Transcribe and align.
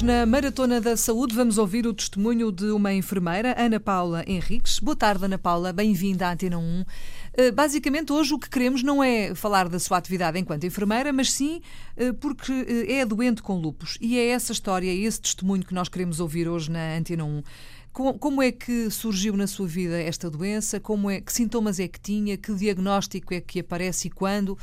Hoje, 0.00 0.06
na 0.06 0.24
Maratona 0.24 0.80
da 0.80 0.96
Saúde, 0.96 1.34
vamos 1.34 1.58
ouvir 1.58 1.86
o 1.86 1.92
testemunho 1.92 2.50
de 2.50 2.70
uma 2.70 2.90
enfermeira, 2.90 3.54
Ana 3.58 3.78
Paula 3.78 4.24
Henriques. 4.26 4.78
Boa 4.78 4.96
tarde, 4.96 5.26
Ana 5.26 5.36
Paula, 5.36 5.74
bem-vinda 5.74 6.26
à 6.26 6.32
Antena 6.32 6.56
1. 6.56 6.84
Eh, 7.34 7.50
basicamente, 7.50 8.10
hoje 8.10 8.32
o 8.32 8.38
que 8.38 8.48
queremos 8.48 8.82
não 8.82 9.04
é 9.04 9.34
falar 9.34 9.68
da 9.68 9.78
sua 9.78 9.98
atividade 9.98 10.38
enquanto 10.38 10.64
enfermeira, 10.64 11.12
mas 11.12 11.30
sim 11.30 11.60
eh, 11.98 12.14
porque 12.14 12.50
eh, 12.50 13.00
é 13.00 13.04
doente 13.04 13.42
com 13.42 13.58
lupus. 13.58 13.98
E 14.00 14.18
é 14.18 14.28
essa 14.28 14.52
história, 14.52 14.90
esse 14.90 15.20
testemunho 15.20 15.66
que 15.66 15.74
nós 15.74 15.90
queremos 15.90 16.18
ouvir 16.18 16.48
hoje 16.48 16.70
na 16.70 16.96
Antena 16.96 17.24
1. 17.24 17.42
Como 17.92 18.40
é 18.40 18.50
que 18.50 18.88
surgiu 18.88 19.36
na 19.36 19.46
sua 19.46 19.66
vida 19.66 20.00
esta 20.00 20.30
doença? 20.30 20.80
Como 20.80 21.10
é, 21.10 21.20
que 21.20 21.32
sintomas 21.32 21.78
é 21.78 21.86
que 21.88 22.00
tinha? 22.00 22.38
Que 22.38 22.54
diagnóstico 22.54 23.34
é 23.34 23.40
que 23.40 23.60
aparece 23.60 24.08
e 24.08 24.10
quando? 24.10 24.56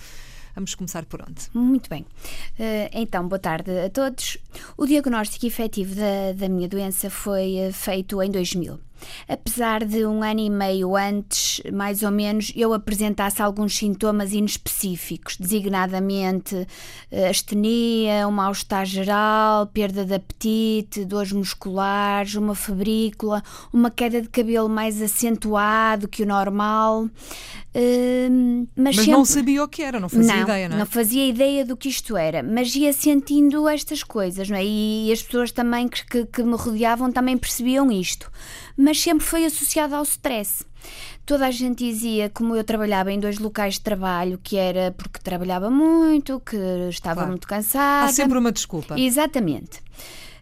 Vamos 0.58 0.74
começar 0.74 1.06
por 1.06 1.22
onde? 1.22 1.48
Muito 1.54 1.88
bem. 1.88 2.02
Uh, 2.02 2.90
então, 2.92 3.28
boa 3.28 3.38
tarde 3.38 3.70
a 3.80 3.92
todos. 3.92 4.40
O 4.76 4.88
diagnóstico 4.88 5.46
efetivo 5.46 5.94
da, 5.94 6.34
da 6.36 6.50
minha 6.50 6.68
doença 6.68 7.12
foi 7.12 7.68
uh, 7.70 7.72
feito 7.72 8.20
em 8.24 8.32
2000 8.32 8.87
apesar 9.28 9.86
de 9.86 10.06
um 10.06 10.24
ano 10.24 10.40
e 10.40 10.50
meio 10.50 10.96
antes, 10.96 11.62
mais 11.72 12.04
ou 12.04 12.12
menos, 12.12 12.52
eu 12.56 12.74
apresentasse 12.74 13.42
alguns 13.42 13.78
sintomas 13.78 14.34
inespecíficos, 14.34 15.38
designadamente 15.38 16.68
eh, 17.12 17.30
astenia, 17.30 18.28
um 18.28 18.32
mal-estar 18.32 18.86
geral, 18.86 19.68
perda 19.68 20.06
de 20.06 20.16
apetite, 20.16 21.06
dores 21.06 21.32
musculares, 21.32 22.36
uma 22.36 22.56
febrícula, 22.56 23.44
uma 23.72 23.90
queda 23.90 24.22
de 24.22 24.30
cabelo 24.30 24.70
mais 24.70 25.02
acentuado 25.02 26.08
que 26.08 26.24
o 26.24 26.26
normal. 26.26 27.10
Uh, 27.78 28.68
mas, 28.76 28.96
mas 28.96 28.96
sempre... 28.96 29.12
não 29.12 29.24
sabia 29.24 29.64
o 29.64 29.68
que 29.68 29.84
era, 29.84 30.00
não 30.00 30.10
fazia 30.10 30.36
não, 30.36 30.42
ideia, 30.42 30.70
não 30.70 30.76
é? 30.78 30.80
Não 30.80 30.86
fazia 30.88 31.28
ideia 31.28 31.64
do 31.64 31.78
que 31.78 31.90
isto 31.90 32.18
era, 32.18 32.42
mas 32.42 32.74
ia 32.76 32.92
sentindo 32.92 33.70
estas 33.70 34.02
coisas, 34.02 34.50
não 34.50 34.58
é? 34.58 34.66
E 34.66 35.12
as 35.12 35.22
pessoas 35.22 35.52
também 35.52 35.88
que, 35.88 36.04
que, 36.06 36.26
que 36.26 36.44
me 36.44 36.56
rodeavam 36.56 37.12
também 37.12 37.38
percebiam 37.38 37.92
isto 37.92 38.32
mas 38.78 38.87
sempre 38.96 39.26
foi 39.26 39.46
associado 39.46 39.96
ao 39.96 40.04
stress. 40.04 40.66
Toda 41.26 41.46
a 41.46 41.52
gente 41.52 41.84
dizia, 41.84 42.30
como 42.30 42.56
eu 42.56 42.64
trabalhava 42.64 43.12
em 43.12 43.20
dois 43.20 43.38
locais 43.38 43.74
de 43.74 43.82
trabalho, 43.82 44.40
que 44.42 44.56
era 44.56 44.94
porque 44.98 45.20
trabalhava 45.20 45.70
muito, 45.70 46.40
que 46.40 46.56
estava 46.90 47.16
claro. 47.16 47.30
muito 47.30 47.48
cansada. 47.48 48.10
Há 48.10 48.14
sempre 48.14 48.38
uma 48.38 48.52
desculpa. 48.52 48.98
Exatamente. 48.98 49.82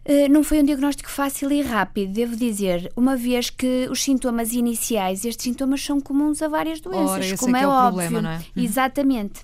Uh, 0.04 0.30
não 0.30 0.44
foi 0.44 0.60
um 0.60 0.64
diagnóstico 0.64 1.10
fácil 1.10 1.50
e 1.50 1.60
rápido, 1.62 2.12
devo 2.12 2.36
dizer, 2.36 2.92
uma 2.96 3.16
vez 3.16 3.50
que 3.50 3.88
os 3.90 4.00
sintomas 4.04 4.52
iniciais, 4.52 5.24
estes 5.24 5.42
sintomas 5.42 5.82
são 5.82 6.00
comuns 6.00 6.40
a 6.40 6.46
várias 6.46 6.80
doenças, 6.80 7.26
Ora, 7.26 7.36
como 7.36 7.56
é, 7.56 7.60
é, 7.60 7.62
é 7.64 7.66
óbvio. 7.66 8.10
Problema, 8.10 8.22
não 8.22 8.30
é? 8.30 8.36
Uhum. 8.36 8.62
Exatamente. 8.62 9.40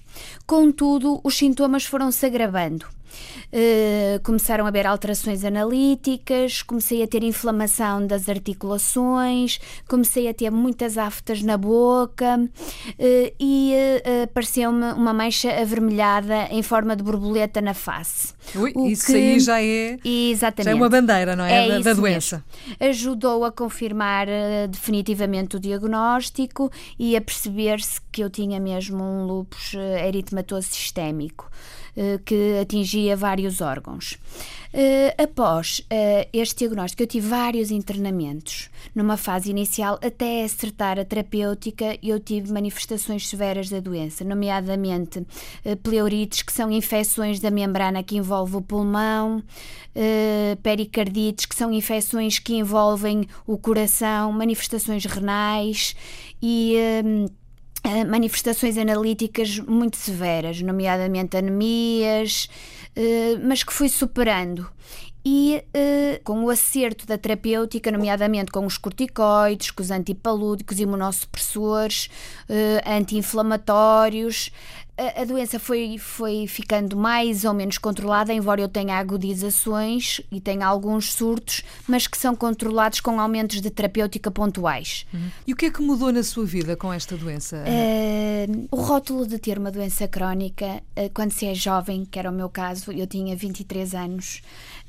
Contudo, 0.47 1.20
os 1.25 1.36
sintomas 1.36 1.84
foram 1.84 2.12
se 2.12 2.25
agravando. 2.25 2.86
Uh, 3.53 4.23
começaram 4.23 4.65
a 4.65 4.69
haver 4.69 4.87
alterações 4.87 5.45
analíticas, 5.45 6.63
comecei 6.63 7.03
a 7.03 7.07
ter 7.07 7.23
inflamação 7.23 8.07
das 8.07 8.29
articulações, 8.29 9.61
comecei 9.87 10.29
a 10.29 10.35
ter 10.35 10.51
muitas 10.51 10.97
aftas 10.97 11.43
na 11.43 11.59
boca 11.59 12.39
uh, 12.39 13.35
e 13.39 13.75
uh, 13.75 14.23
apareceu-me 14.25 14.93
uma 14.93 15.13
mancha 15.13 15.53
avermelhada 15.61 16.49
em 16.51 16.63
forma 16.63 16.97
de 16.97 17.03
borboleta 17.03 17.61
na 17.61 17.75
face. 17.75 18.33
Ui, 18.55 18.73
isso 18.91 19.07
que... 19.07 19.15
aí 19.15 19.41
já 19.41 19.63
é, 19.63 19.99
Exatamente. 20.05 20.65
já 20.65 20.71
é 20.71 20.75
uma 20.75 20.89
bandeira, 20.89 21.37
não 21.37 21.45
é? 21.45 21.67
é 21.67 21.69
da, 21.69 21.79
da 21.81 21.93
doença. 21.93 22.43
Mesmo. 22.69 22.77
Ajudou 22.91 23.45
a 23.45 23.53
confirmar 23.53 24.27
definitivamente 24.69 25.57
o 25.57 25.61
diagnóstico 25.61 26.71
e 26.99 27.17
a 27.17 27.21
perceber-se 27.21 28.01
que 28.11 28.23
eu 28.23 28.31
tinha 28.31 28.59
mesmo 28.59 29.03
um 29.03 29.27
lúpus 29.27 29.75
eritematoso 29.75 30.69
sistémico. 30.69 31.51
Eh, 31.95 32.19
que 32.25 32.58
atingia 32.58 33.14
vários 33.14 33.61
órgãos. 33.61 34.17
Eh, 34.73 35.14
após 35.19 35.85
eh, 35.91 36.27
este 36.33 36.61
diagnóstico, 36.61 37.03
eu 37.03 37.07
tive 37.07 37.29
vários 37.29 37.70
internamentos. 37.70 38.70
Numa 38.95 39.19
fase 39.19 39.51
inicial, 39.51 39.98
até 40.03 40.42
acertar 40.42 40.98
a 40.98 41.05
terapêutica, 41.05 41.98
eu 42.03 42.19
tive 42.19 42.51
manifestações 42.51 43.29
severas 43.29 43.69
da 43.69 43.79
doença, 43.79 44.25
nomeadamente 44.25 45.27
pleurites, 45.83 46.41
que 46.41 46.53
são 46.53 46.70
infecções 46.70 47.41
da 47.41 47.51
membrana 47.51 48.03
que 48.03 48.17
envolve 48.17 48.57
o 48.57 48.63
pulmão, 48.63 49.42
pericardites, 50.63 51.47
que 51.47 51.55
são 51.55 51.73
infecções 51.73 52.39
que 52.39 52.55
envolvem 52.55 53.27
o 53.47 53.59
coração, 53.59 54.33
manifestações 54.33 55.05
renais 55.05 55.95
e 56.41 56.77
manifestações 58.09 58.79
analíticas 58.79 59.59
muito 59.59 59.97
severas, 59.97 60.61
nomeadamente 60.63 61.37
anemias, 61.37 62.48
uh, 62.97 63.47
mas 63.47 63.63
que 63.63 63.73
fui 63.73 63.89
superando. 63.89 64.69
E 65.25 65.63
uh, 65.69 66.23
com 66.25 66.45
o 66.45 66.51
acerto 66.51 67.07
da 67.07 67.17
terapêutica, 67.17 67.91
nomeadamente 67.91 68.51
com 68.51 68.67
os 68.67 68.77
corticoides, 68.77 69.71
com 69.71 69.83
os 69.83 69.91
antipalúdicos, 69.91 70.81
imunossupressores, 70.81 72.09
anti-inflamatórios, 72.85 74.51
a, 75.17 75.24
doença 75.24 75.58
foi, 75.58 75.98
foi 75.98 76.46
ficando 76.46 76.96
mais 76.96 77.45
ou 77.45 77.55
menos 77.55 77.79
controlada, 77.79 78.33
embora 78.33 78.61
eu 78.61 78.68
tenha 78.68 78.96
agudizações 78.96 80.20
e 80.30 80.40
tenha 80.40 80.67
alguns 80.67 81.13
surtos, 81.13 81.63
mas 81.86 82.07
que 82.07 82.17
são 82.17 82.35
controlados 82.35 83.01
com 83.01 83.20
aumentos 83.20 83.61
de 83.61 83.70
terapêutica 83.70 84.30
pontuais. 84.30 85.07
Uhum. 85.12 85.30
E 85.46 85.52
o 85.52 85.57
que 85.57 85.67
é 85.67 85.70
que 85.70 85.83
mudou 85.83 86.12
na 86.12 86.23
sua 86.23 86.45
vida 86.45 86.77
com 86.77 86.92
esta 86.92 87.17
doença? 87.17 87.64
Uh, 87.67 88.68
o 88.70 88.77
rótulo 88.77 89.27
de 89.27 89.39
ter 89.39 89.58
uma 89.58 89.70
doença 89.70 90.07
crónica, 90.08 90.83
uh, 90.96 91.11
quando 91.14 91.33
se 91.33 91.46
é 91.46 91.55
jovem, 91.55 92.05
que 92.05 92.18
era 92.18 92.30
o 92.30 92.35
meu 92.35 92.48
caso, 92.48 92.92
eu 92.92 93.07
tinha 93.07 93.36
23 93.36 93.95
anos, 93.95 94.42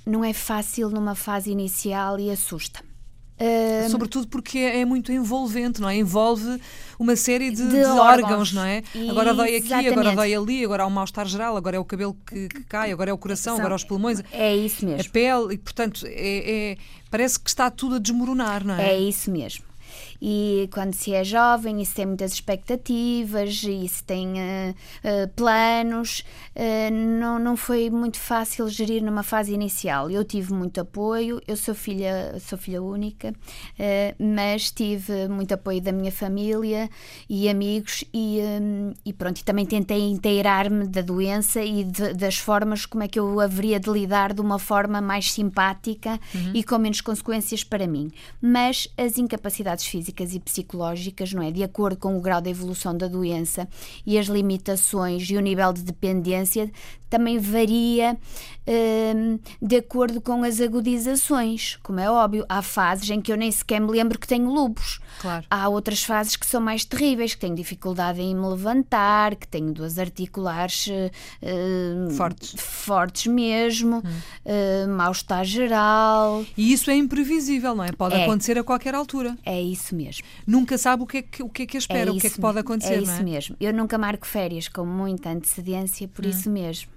não 0.06 0.24
é 0.24 0.34
fácil 0.34 0.90
numa 0.90 1.16
fase 1.16 1.52
inicial 1.52 2.20
e 2.20 2.30
assusta. 2.30 2.93
Uh, 3.40 3.90
Sobretudo 3.90 4.28
porque 4.28 4.60
é, 4.60 4.82
é, 4.82 4.86
muito 4.86 5.12
envolvente, 5.12 5.82
não 5.82 5.90
é? 5.90 5.98
Envolve 5.98 6.62
uma 7.00 7.16
série 7.16 7.50
de, 7.50 7.64
de, 7.64 7.70
de 7.70 7.84
órgãos, 7.84 8.24
órgãos, 8.24 8.54
não 8.54 8.64
é? 8.64 8.84
E 8.94 9.10
agora 9.10 9.34
dói 9.34 9.56
aqui, 9.56 9.68
exatamente. 9.68 9.92
agora 9.92 10.16
dói 10.16 10.36
ali, 10.36 10.64
agora 10.64 10.84
há 10.84 10.88
um 10.88 10.92
mal-estar 10.92 11.28
geral, 11.28 11.58
agora 11.58 11.76
é 11.76 11.80
o 11.80 11.86
cabelo 11.86 12.16
que, 12.26 12.48
que 12.48 12.64
cai, 12.64 12.92
agora 12.92 13.10
é 13.10 13.14
o 13.14 13.18
coração, 13.18 13.56
São, 13.56 13.60
agora 13.60 13.76
os 13.76 13.84
pulmões. 13.84 14.22
É 14.32 14.56
isso 14.56 14.86
mesmo. 14.86 15.02
A 15.02 15.12
pele, 15.12 15.56
e 15.56 15.58
portanto, 15.58 16.06
é, 16.06 16.72
é, 16.72 16.78
parece 17.10 17.40
que 17.40 17.50
está 17.50 17.72
tudo 17.72 17.96
a 17.96 18.00
desmoronar, 18.00 18.64
não 18.64 18.76
é? 18.76 18.92
É 18.92 19.00
isso 19.00 19.32
mesmo 19.32 19.73
e 20.22 20.70
quando 20.74 20.94
se 20.94 21.14
é 21.14 21.24
jovem 21.24 21.82
e 21.82 21.86
se 21.86 21.96
tem 21.96 22.06
muitas 22.06 22.34
expectativas 22.34 23.64
e 23.64 23.88
se 23.88 24.04
tem 24.04 24.34
uh, 24.34 24.72
uh, 24.72 25.28
planos, 25.36 26.24
uh, 26.56 26.94
não, 26.94 27.40
não 27.40 27.58
foi 27.58 27.90
muito 27.90 28.20
fácil 28.20 28.68
gerir 28.70 29.04
numa 29.04 29.24
fase 29.24 29.54
inicial. 29.54 30.10
Eu 30.10 30.24
tive 30.24 30.54
muito 30.54 30.82
apoio, 30.82 31.42
eu 31.48 31.56
sou 31.56 31.76
filha, 31.76 32.36
sou 32.40 32.58
filha 32.58 32.82
única, 32.82 33.34
mas 34.20 34.72
tive 34.72 35.28
muito 35.28 35.54
apoio 35.54 35.82
da 35.82 35.92
minha 35.92 36.12
família 36.12 36.90
e 37.30 37.50
amigos 37.50 38.04
e, 38.14 38.40
um, 38.42 38.94
e 39.06 39.14
pronto, 39.14 39.40
e 39.40 39.44
também 39.44 39.66
tentei 39.66 40.02
inteirar-me 40.02 40.88
da 40.88 41.02
doença 41.02 41.62
e 41.62 41.84
de, 41.84 42.14
das 42.14 42.38
formas 42.38 42.86
como 42.86 43.04
é 43.04 43.08
que 43.08 43.20
eu 43.20 43.40
haveria 43.40 43.80
de 43.80 43.90
lidar 43.90 44.34
de 44.34 44.42
uma 44.42 44.60
forma 44.60 45.02
mais 45.02 45.32
simpática 45.32 46.20
uhum. 46.34 46.52
e 46.54 46.64
com 46.64 46.78
menos 46.78 47.02
consequências 47.02 47.64
para 47.64 47.88
mim. 47.88 48.12
Mas 48.42 48.88
as 48.98 49.18
incapacidades 49.18 49.83
físicas 49.86 50.14
físicas 50.14 50.34
e 50.34 50.40
psicológicas, 50.40 51.34
não 51.34 51.42
é? 51.42 51.52
De 51.52 51.64
acordo 51.64 51.98
com 51.98 52.18
o 52.18 52.22
grau 52.22 52.42
de 52.42 52.50
evolução 52.50 52.96
da 52.96 53.08
doença 53.08 53.68
e 54.06 54.18
as 54.18 54.28
limitações 54.28 55.30
e 55.30 55.36
o 55.36 55.42
nível 55.42 55.74
de 55.74 55.82
dependência, 55.82 56.72
também 57.14 57.38
varia 57.38 58.18
um, 58.68 59.38
de 59.62 59.76
acordo 59.76 60.20
com 60.20 60.44
as 60.44 60.60
agudizações. 60.60 61.78
Como 61.84 62.00
é 62.00 62.10
óbvio, 62.10 62.44
há 62.50 62.64
fases 62.64 63.08
em 63.08 63.22
que 63.22 63.32
eu 63.32 63.38
nem 63.38 63.52
sequer 63.52 63.80
me 63.80 63.92
lembro 63.92 64.18
que 64.18 64.28
tenho 64.28 64.50
lupus. 64.50 65.00
Claro. 65.22 65.46
Há 65.48 65.70
outras 65.70 66.04
fases 66.04 66.36
que 66.36 66.46
são 66.46 66.60
mais 66.60 66.84
terríveis, 66.84 67.36
que 67.36 67.42
tenho 67.42 67.56
dificuldade 67.56 68.20
em 68.20 68.34
me 68.34 68.48
levantar, 68.48 69.36
que 69.36 69.48
tenho 69.48 69.72
duas 69.72 70.00
articulares 70.00 70.88
uh, 70.88 72.12
fortes. 72.14 72.56
fortes 72.58 73.28
mesmo, 73.28 73.98
hum. 73.98 74.02
uh, 74.04 74.90
mal-estar 74.90 75.46
geral. 75.46 76.44
E 76.58 76.74
isso 76.74 76.90
é 76.90 76.96
imprevisível, 76.96 77.76
não 77.76 77.84
é? 77.84 77.92
Pode 77.92 78.16
é. 78.16 78.24
acontecer 78.24 78.58
a 78.58 78.64
qualquer 78.64 78.96
altura. 78.96 79.38
É 79.46 79.62
isso 79.74 79.96
mesmo. 79.96 80.24
Nunca 80.46 80.78
sabe 80.78 81.04
o 81.04 81.06
que 81.06 81.18
é 81.18 81.22
que, 81.22 81.44
o 81.44 81.50
que, 81.50 81.64
é 81.64 81.66
que 81.66 81.78
espera, 81.78 82.10
é 82.10 82.14
o 82.14 82.18
que 82.18 82.28
é 82.28 82.30
que 82.30 82.40
pode 82.40 82.60
acontecer. 82.60 82.94
É 82.94 83.02
isso 83.02 83.12
é? 83.12 83.24
mesmo. 83.24 83.56
Eu 83.60 83.74
nunca 83.74 83.98
marco 83.98 84.26
férias 84.26 84.68
com 84.68 84.86
muita 84.86 85.30
antecedência, 85.30 86.08
por 86.08 86.26
hum. 86.26 86.30
isso 86.30 86.50
mesmo 86.50 86.94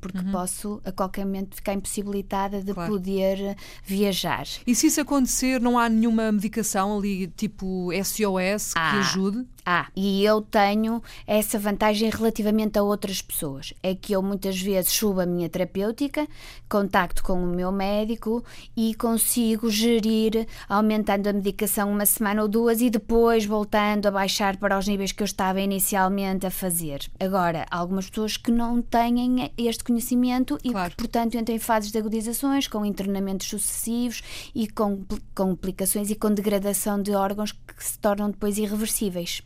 porque 0.00 0.18
uhum. 0.18 0.32
posso 0.32 0.80
a 0.84 0.92
qualquer 0.92 1.24
momento 1.24 1.56
ficar 1.56 1.72
impossibilitada 1.72 2.62
de 2.62 2.74
claro. 2.74 2.92
poder 2.92 3.56
viajar. 3.84 4.46
E 4.66 4.74
se 4.74 4.86
isso 4.88 5.00
acontecer, 5.00 5.60
não 5.60 5.78
há 5.78 5.88
nenhuma 5.88 6.30
medicação 6.30 6.98
ali 6.98 7.26
tipo 7.28 7.90
SOS 7.92 8.74
que 8.74 8.78
ajude? 8.78 9.46
Ah, 9.66 9.86
e 9.96 10.22
eu 10.22 10.42
tenho 10.42 11.02
essa 11.26 11.58
vantagem 11.58 12.10
relativamente 12.10 12.78
a 12.78 12.82
outras 12.82 13.22
pessoas. 13.22 13.72
É 13.82 13.94
que 13.94 14.12
eu 14.12 14.22
muitas 14.22 14.60
vezes 14.60 14.92
subo 14.92 15.20
a 15.20 15.26
minha 15.26 15.48
terapêutica, 15.48 16.28
contacto 16.68 17.22
com 17.22 17.42
o 17.42 17.46
meu 17.46 17.72
médico 17.72 18.44
e 18.76 18.94
consigo 18.94 19.70
gerir, 19.70 20.46
aumentando 20.68 21.28
a 21.28 21.32
medicação 21.32 21.90
uma 21.90 22.04
semana 22.04 22.42
ou 22.42 22.48
duas 22.48 22.82
e 22.82 22.90
depois 22.90 23.46
voltando 23.46 24.06
a 24.06 24.10
baixar 24.10 24.58
para 24.58 24.78
os 24.78 24.86
níveis 24.86 25.12
que 25.12 25.22
eu 25.22 25.26
estava 25.26 25.60
inicialmente 25.62 26.46
a 26.46 26.50
fazer. 26.50 27.00
Agora, 27.18 27.64
algumas 27.70 28.10
pessoas 28.10 28.36
que 28.36 28.50
não 28.50 28.82
têm 28.82 29.50
este 29.56 29.82
conhecimento 29.82 30.58
e 30.62 30.72
claro. 30.72 30.90
que, 30.90 30.96
portanto, 30.96 31.38
entram 31.38 31.56
em 31.56 31.58
fases 31.58 31.90
de 31.90 31.96
agudizações, 31.96 32.68
com 32.68 32.84
internamentos 32.84 33.48
sucessivos 33.48 34.22
e 34.54 34.68
com 34.68 35.04
complicações 35.34 36.10
e 36.10 36.14
com 36.14 36.30
degradação 36.30 37.00
de 37.00 37.12
órgãos 37.12 37.52
que 37.52 37.84
se 37.84 37.98
tornam 37.98 38.30
depois 38.30 38.58
irreversíveis. 38.58 39.42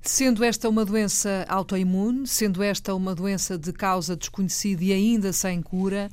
Sendo 0.00 0.44
esta 0.44 0.68
uma 0.68 0.84
doença 0.84 1.44
autoimune, 1.48 2.26
sendo 2.26 2.62
esta 2.62 2.94
uma 2.94 3.14
doença 3.14 3.58
de 3.58 3.72
causa 3.72 4.16
desconhecida 4.16 4.84
e 4.84 4.92
ainda 4.92 5.32
sem 5.32 5.60
cura, 5.60 6.08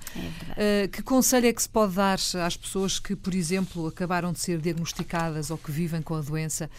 é 0.57 0.85
uh, 0.85 0.89
que 0.89 1.01
conselho 1.01 1.47
é 1.47 1.53
que 1.53 1.61
se 1.61 1.69
pode 1.69 1.93
dar 1.93 2.19
às 2.43 2.57
pessoas 2.57 2.99
que, 2.99 3.15
por 3.15 3.33
exemplo, 3.33 3.87
acabaram 3.87 4.33
de 4.33 4.39
ser 4.39 4.59
diagnosticadas 4.59 5.49
ou 5.49 5.57
que 5.57 5.71
vivem 5.71 6.01
com 6.01 6.15
a 6.15 6.21
doença? 6.21 6.69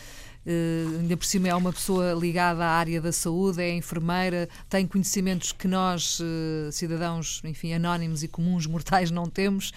Uh, 0.46 1.00
ainda 1.00 1.16
por 1.16 1.26
cima 1.26 1.48
é 1.48 1.54
uma 1.54 1.72
pessoa 1.72 2.12
ligada 2.12 2.64
à 2.64 2.68
área 2.68 3.00
da 3.00 3.10
saúde, 3.10 3.60
é 3.60 3.74
enfermeira, 3.74 4.48
tem 4.68 4.86
conhecimentos 4.86 5.50
que 5.50 5.66
nós, 5.66 6.20
uh, 6.20 6.70
cidadãos, 6.70 7.42
enfim, 7.44 7.72
anónimos 7.72 8.22
e 8.22 8.28
comuns 8.28 8.64
mortais, 8.64 9.10
não 9.10 9.26
temos. 9.26 9.72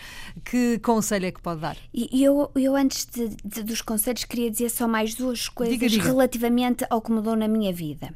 Que 0.46 0.78
conselho 0.80 1.26
é 1.26 1.32
que 1.32 1.42
pode 1.42 1.62
dar? 1.62 1.76
E 1.92 2.24
eu, 2.24 2.52
eu 2.56 2.76
antes 2.76 3.06
de, 3.06 3.30
de, 3.44 3.64
dos 3.64 3.82
conselhos, 3.82 4.26
queria 4.26 4.52
dizer 4.52 4.70
só 4.70 4.88
mais 4.88 5.16
duas 5.16 5.50
coisas 5.50 5.74
diga, 5.74 5.90
diga. 5.90 6.04
relativamente 6.04 6.86
ao 6.88 7.02
que 7.02 7.12
mudou 7.12 7.36
na 7.36 7.48
minha 7.48 7.74
vida. 7.74 8.14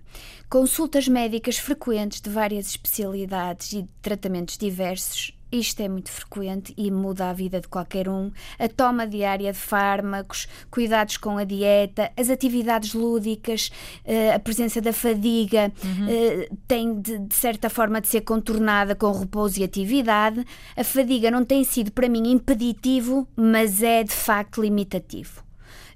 Consultas 0.47 1.07
médicas 1.07 1.57
frequentes 1.57 2.21
de 2.21 2.29
várias 2.29 2.67
especialidades 2.67 3.73
e 3.73 3.87
tratamentos 4.01 4.59
diversos 4.59 5.33
isto 5.53 5.81
é 5.81 5.87
muito 5.87 6.11
frequente 6.11 6.73
e 6.75 6.89
muda 6.89 7.29
a 7.29 7.33
vida 7.33 7.61
de 7.61 7.67
qualquer 7.67 8.09
um. 8.09 8.31
A 8.57 8.67
toma 8.67 9.05
diária 9.05 9.51
de 9.51 9.57
fármacos, 9.57 10.47
cuidados 10.71 11.17
com 11.17 11.37
a 11.37 11.43
dieta, 11.43 12.11
as 12.17 12.29
atividades 12.29 12.93
lúdicas, 12.93 13.71
eh, 14.03 14.33
a 14.33 14.39
presença 14.39 14.81
da 14.81 14.91
fadiga 14.91 15.71
uhum. 15.83 16.07
Eh, 16.09 16.49
tem 16.67 16.99
de, 16.99 17.19
de 17.19 17.35
certa 17.35 17.69
forma 17.69 18.01
de 18.01 18.07
ser 18.07 18.21
contornada 18.21 18.95
com 18.95 19.11
repouso 19.11 19.59
e 19.59 19.63
atividade. 19.63 20.43
A 20.75 20.83
fadiga 20.83 21.29
não 21.29 21.45
tem 21.45 21.63
sido 21.63 21.91
para 21.91 22.09
mim 22.09 22.31
impeditivo, 22.31 23.27
mas 23.35 23.83
é 23.83 24.03
de 24.03 24.13
facto 24.13 24.61
limitativo 24.61 25.43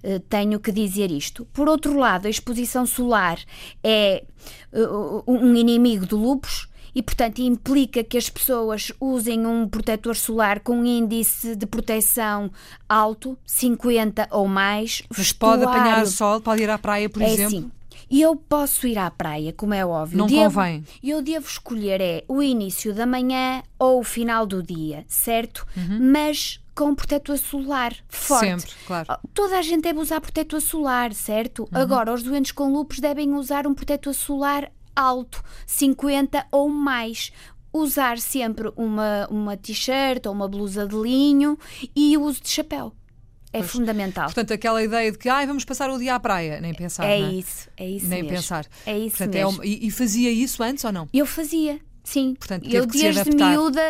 eh, 0.03 0.21
tenho 0.29 0.59
que 0.59 0.71
dizer 0.71 1.09
isto. 1.11 1.45
Por 1.45 1.67
outro 1.67 1.97
lado, 1.97 2.27
a 2.27 2.29
exposição 2.29 2.85
solar 2.85 3.39
é 3.83 4.23
um 5.25 5.55
inimigo 5.55 6.05
do 6.05 6.17
lúpus 6.17 6.69
e, 6.97 7.03
portanto, 7.03 7.43
implica 7.43 8.03
que 8.03 8.17
as 8.17 8.27
pessoas 8.27 8.91
usem 8.99 9.45
um 9.45 9.69
protetor 9.69 10.15
solar 10.15 10.61
com 10.61 10.83
índice 10.83 11.55
de 11.55 11.67
proteção 11.67 12.51
alto, 12.89 13.37
50 13.45 14.27
ou 14.31 14.47
mais. 14.47 15.03
Mas 15.15 15.31
pode 15.31 15.63
apanhar 15.63 16.07
sol, 16.07 16.41
pode 16.41 16.63
ir 16.63 16.69
à 16.71 16.77
praia, 16.79 17.07
por 17.07 17.21
é 17.21 17.31
exemplo? 17.31 17.51
Sim. 17.51 17.71
E 18.09 18.19
eu 18.19 18.35
posso 18.35 18.87
ir 18.87 18.97
à 18.97 19.11
praia, 19.11 19.53
como 19.53 19.75
é 19.75 19.85
óbvio. 19.85 20.17
Não 20.17 20.25
devo, 20.25 20.55
convém. 20.55 20.83
Eu 21.03 21.21
devo 21.21 21.45
escolher 21.45 22.01
é 22.01 22.23
o 22.27 22.41
início 22.41 22.95
da 22.95 23.05
manhã 23.05 23.61
ou 23.77 23.99
o 23.99 24.03
final 24.03 24.47
do 24.47 24.63
dia, 24.63 25.05
certo? 25.07 25.67
Uhum. 25.77 25.99
Mas 26.11 26.59
com 26.73 26.95
protetor 26.95 27.37
solar 27.37 27.93
forte. 28.07 28.45
Sempre, 28.45 28.71
claro. 28.87 29.19
Toda 29.35 29.59
a 29.59 29.61
gente 29.61 29.81
deve 29.81 29.99
usar 29.99 30.19
protetor 30.19 30.61
solar, 30.61 31.13
certo? 31.13 31.63
Uhum. 31.71 31.79
Agora, 31.79 32.11
os 32.11 32.23
doentes 32.23 32.51
com 32.51 32.71
lupus 32.71 32.99
devem 32.99 33.35
usar 33.35 33.67
um 33.67 33.73
protetor 33.73 34.13
solar 34.13 34.71
alto, 34.97 35.43
50 35.65 36.47
ou 36.51 36.67
mais 36.67 37.31
usar 37.71 38.17
sempre 38.17 38.71
uma, 38.75 39.27
uma 39.29 39.55
t-shirt 39.55 40.25
ou 40.25 40.33
uma 40.33 40.47
blusa 40.47 40.87
de 40.87 40.95
linho 40.95 41.57
e 41.95 42.17
o 42.17 42.23
uso 42.23 42.41
de 42.41 42.49
chapéu. 42.49 42.93
É 43.53 43.59
pois. 43.59 43.71
fundamental. 43.71 44.25
Portanto, 44.25 44.53
aquela 44.53 44.83
ideia 44.83 45.11
de 45.11 45.17
que 45.17 45.29
ah, 45.29 45.45
vamos 45.45 45.63
passar 45.63 45.89
o 45.89 45.97
dia 45.97 46.15
à 46.15 46.19
praia, 46.19 46.59
nem 46.59 46.73
pensar. 46.73 47.05
É 47.05 47.19
é? 47.19 47.29
isso, 47.31 47.69
é 47.77 47.89
isso. 47.89 48.07
Nem 48.07 48.23
mesmo. 48.23 48.37
pensar. 48.37 48.65
É 48.85 48.97
isso 48.97 49.17
Portanto, 49.17 49.33
mesmo. 49.33 49.63
É 49.63 49.67
e, 49.67 49.87
e, 49.87 49.91
fazia 49.91 50.31
isso 50.31 50.61
antes 50.61 50.83
ou 50.83 50.91
não? 50.91 51.07
Eu 51.13 51.25
fazia. 51.25 51.79
Sim, 52.07 52.35
Portanto, 52.39 52.65
eu 52.73 52.85
desde 52.85 53.35
miúda 53.35 53.81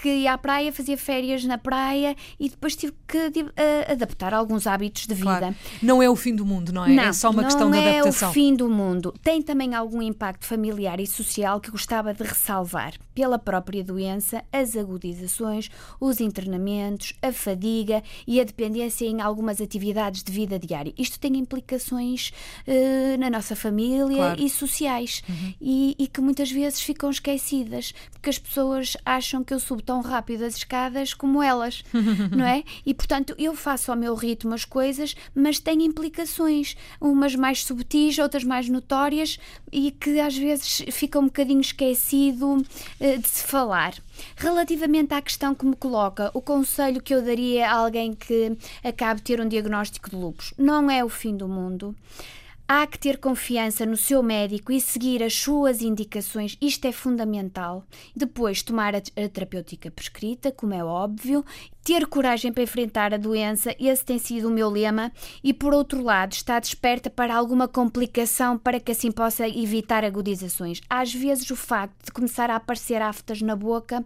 que 0.00 0.08
ia 0.08 0.34
à 0.34 0.38
praia, 0.38 0.72
fazia 0.72 0.96
férias 0.96 1.44
na 1.44 1.58
praia 1.58 2.14
e 2.38 2.48
depois 2.48 2.76
tive 2.76 2.94
que 3.08 3.18
uh, 3.18 3.90
adaptar 3.90 4.32
alguns 4.32 4.68
hábitos 4.68 5.04
de 5.04 5.14
vida. 5.14 5.38
Claro. 5.38 5.56
Não 5.82 6.00
é 6.00 6.08
o 6.08 6.14
fim 6.14 6.32
do 6.32 6.46
mundo, 6.46 6.72
não 6.72 6.84
é? 6.84 6.90
Não, 6.90 7.02
é 7.02 7.12
só 7.12 7.28
uma 7.28 7.42
questão 7.42 7.68
de 7.68 7.76
adaptação. 7.76 8.20
Não 8.20 8.28
é 8.28 8.30
o 8.30 8.32
fim 8.32 8.54
do 8.54 8.68
mundo. 8.68 9.12
Tem 9.20 9.42
também 9.42 9.74
algum 9.74 10.00
impacto 10.00 10.46
familiar 10.46 11.00
e 11.00 11.08
social 11.08 11.60
que 11.60 11.72
gostava 11.72 12.14
de 12.14 12.22
ressalvar. 12.22 12.94
Pela 13.12 13.36
própria 13.36 13.82
doença, 13.82 14.44
as 14.52 14.76
agudizações, 14.76 15.68
os 16.00 16.20
internamentos, 16.20 17.14
a 17.20 17.32
fadiga 17.32 18.00
e 18.28 18.40
a 18.40 18.44
dependência 18.44 19.06
em 19.06 19.20
algumas 19.20 19.60
atividades 19.60 20.22
de 20.22 20.30
vida 20.30 20.56
diária. 20.56 20.94
Isto 20.96 21.18
tem 21.18 21.36
implicações 21.36 22.30
uh, 22.68 23.18
na 23.18 23.28
nossa 23.28 23.56
família 23.56 24.16
claro. 24.18 24.40
e 24.40 24.48
sociais 24.48 25.20
uhum. 25.28 25.54
e, 25.60 25.96
e 25.98 26.06
que 26.06 26.20
muitas 26.20 26.48
vezes 26.48 26.80
ficam 26.80 27.10
esquecidas 27.10 27.55
porque 28.10 28.30
as 28.30 28.38
pessoas 28.38 28.96
acham 29.04 29.42
que 29.44 29.54
eu 29.54 29.60
subo 29.60 29.82
tão 29.82 30.00
rápido 30.00 30.44
as 30.44 30.56
escadas 30.56 31.14
como 31.14 31.42
elas, 31.42 31.84
não 32.30 32.44
é? 32.44 32.64
E 32.84 32.92
portanto 32.92 33.34
eu 33.38 33.54
faço 33.54 33.90
ao 33.90 33.96
meu 33.96 34.14
ritmo 34.14 34.54
as 34.54 34.64
coisas, 34.64 35.14
mas 35.34 35.58
tem 35.58 35.84
implicações, 35.84 36.76
umas 37.00 37.34
mais 37.34 37.64
subtis, 37.64 38.18
outras 38.18 38.44
mais 38.44 38.68
notórias 38.68 39.38
e 39.72 39.90
que 39.90 40.20
às 40.20 40.36
vezes 40.36 40.84
fica 40.92 41.18
um 41.18 41.26
bocadinho 41.26 41.60
esquecido 41.60 42.56
uh, 42.56 43.18
de 43.18 43.28
se 43.28 43.42
falar. 43.42 43.94
Relativamente 44.36 45.12
à 45.12 45.20
questão 45.20 45.54
que 45.54 45.66
me 45.66 45.76
coloca, 45.76 46.30
o 46.32 46.40
conselho 46.40 47.02
que 47.02 47.14
eu 47.14 47.22
daria 47.22 47.68
a 47.68 47.74
alguém 47.74 48.14
que 48.14 48.56
acabe 48.82 49.20
de 49.20 49.24
ter 49.24 49.40
um 49.40 49.48
diagnóstico 49.48 50.10
de 50.10 50.16
lupus 50.16 50.54
não 50.56 50.90
é 50.90 51.04
o 51.04 51.08
fim 51.08 51.36
do 51.36 51.48
mundo. 51.48 51.94
Há 52.68 52.84
que 52.84 52.98
ter 52.98 53.18
confiança 53.18 53.86
no 53.86 53.96
seu 53.96 54.24
médico 54.24 54.72
e 54.72 54.80
seguir 54.80 55.22
as 55.22 55.34
suas 55.34 55.82
indicações, 55.82 56.58
isto 56.60 56.84
é 56.84 56.90
fundamental. 56.90 57.84
Depois, 58.14 58.60
tomar 58.60 58.92
a 58.96 59.00
terapêutica 59.00 59.88
prescrita, 59.88 60.50
como 60.50 60.74
é 60.74 60.82
óbvio, 60.82 61.44
ter 61.84 62.04
coragem 62.08 62.52
para 62.52 62.64
enfrentar 62.64 63.14
a 63.14 63.16
doença, 63.16 63.72
esse 63.78 64.04
tem 64.04 64.18
sido 64.18 64.48
o 64.48 64.50
meu 64.50 64.68
lema, 64.68 65.12
e 65.44 65.54
por 65.54 65.72
outro 65.72 66.02
lado, 66.02 66.32
estar 66.32 66.58
desperta 66.58 67.08
para 67.08 67.36
alguma 67.36 67.68
complicação 67.68 68.58
para 68.58 68.80
que 68.80 68.90
assim 68.90 69.12
possa 69.12 69.46
evitar 69.46 70.04
agudizações. 70.04 70.80
Às 70.90 71.14
vezes, 71.14 71.48
o 71.48 71.54
facto 71.54 72.06
de 72.06 72.10
começar 72.10 72.50
a 72.50 72.56
aparecer 72.56 73.00
aftas 73.00 73.40
na 73.40 73.54
boca 73.54 74.04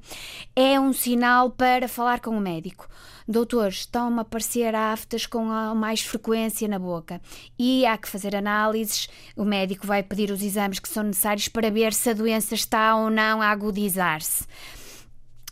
é 0.55 0.79
um 0.79 0.93
sinal 0.93 1.51
para 1.51 1.89
falar 1.89 2.21
com 2.21 2.37
o 2.37 2.41
médico. 2.41 2.87
Doutores, 3.27 3.81
estão-me 3.81 4.19
a 4.19 4.23
aparecer 4.23 4.75
aftas 4.75 5.27
com 5.27 5.45
mais 5.75 6.01
frequência 6.01 6.67
na 6.67 6.79
boca 6.79 7.21
e 7.59 7.87
há 7.87 7.97
que 7.97 8.09
fazer 8.09 8.35
análises. 8.35 9.09
O 9.37 9.45
médico 9.45 9.87
vai 9.87 10.03
pedir 10.03 10.31
os 10.31 10.43
exames 10.43 10.79
que 10.79 10.89
são 10.89 11.03
necessários 11.03 11.49
para 11.49 11.71
ver 11.71 11.93
se 11.93 12.11
a 12.11 12.15
doença 12.15 12.55
está 12.55 12.97
ou 12.97 13.11
não 13.11 13.41
a 13.41 13.49
agudizar-se 13.49 14.45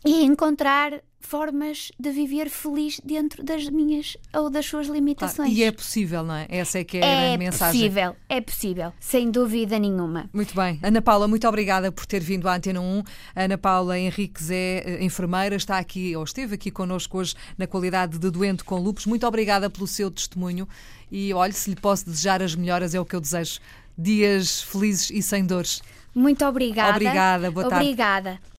e 0.04 0.24
encontrar 0.24 1.02
formas 1.20 1.90
de 1.98 2.10
viver 2.10 2.48
feliz 2.48 3.00
dentro 3.04 3.44
das 3.44 3.68
minhas 3.68 4.16
ou 4.32 4.48
das 4.48 4.64
suas 4.64 4.86
limitações. 4.86 5.48
Claro, 5.48 5.52
e 5.52 5.62
é 5.62 5.72
possível, 5.72 6.22
não 6.22 6.34
é? 6.34 6.46
Essa 6.48 6.78
é 6.78 6.84
que 6.84 6.98
é, 6.98 7.32
é 7.32 7.34
a 7.34 7.38
mensagem. 7.38 7.80
É 7.80 7.84
possível, 7.84 8.16
é 8.28 8.40
possível, 8.40 8.92
sem 9.00 9.30
dúvida 9.30 9.78
nenhuma. 9.78 10.30
Muito 10.32 10.54
bem. 10.54 10.78
Ana 10.82 11.02
Paula, 11.02 11.28
muito 11.28 11.46
obrigada 11.46 11.92
por 11.92 12.06
ter 12.06 12.20
vindo 12.20 12.48
à 12.48 12.56
Antena 12.56 12.80
1. 12.80 13.02
Ana 13.36 13.58
Paula 13.58 13.98
Henriques 13.98 14.50
é 14.50 14.82
eh, 14.86 15.04
enfermeira, 15.04 15.56
está 15.56 15.78
aqui, 15.78 16.16
ou 16.16 16.24
esteve 16.24 16.54
aqui 16.54 16.70
connosco 16.70 17.18
hoje 17.18 17.34
na 17.58 17.66
qualidade 17.66 18.18
de 18.18 18.30
doente 18.30 18.64
com 18.64 18.76
lupus. 18.76 19.04
Muito 19.04 19.26
obrigada 19.26 19.68
pelo 19.68 19.86
seu 19.86 20.10
testemunho 20.10 20.66
e 21.10 21.34
olhe, 21.34 21.52
se 21.52 21.68
lhe 21.68 21.76
posso 21.76 22.06
desejar 22.06 22.42
as 22.42 22.54
melhoras, 22.54 22.94
é 22.94 23.00
o 23.00 23.04
que 23.04 23.16
eu 23.16 23.20
desejo. 23.20 23.60
Dias 23.96 24.62
felizes 24.62 25.10
e 25.10 25.20
sem 25.20 25.44
dores. 25.44 25.82
Muito 26.14 26.44
obrigada. 26.44 26.90
Obrigada, 26.92 27.50
boa 27.50 27.68
tarde. 27.68 27.84
Obrigada. 27.84 28.40